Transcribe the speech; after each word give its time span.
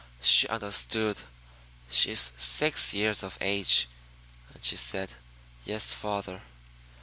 She 0.19 0.47
understood. 0.47 1.21
She 1.87 2.09
is 2.09 2.31
six 2.35 2.91
years 2.91 3.21
of 3.21 3.37
age, 3.39 3.87
and 4.51 4.65
she 4.65 4.75
said, 4.75 5.11
"Yes, 5.63 5.93
father." 5.93 6.41